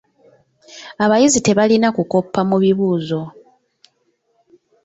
[1.03, 3.21] Abayizi tebalina kukoppa mu bibuuzo.